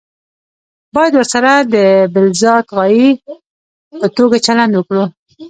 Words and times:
باید 0.95 1.13
ورسره 1.15 1.51
د 1.73 1.75
بالذات 2.13 2.65
غایې 2.77 3.09
په 3.99 4.07
توګه 4.17 4.37
چلند 4.45 4.73
وکړو. 4.75 5.03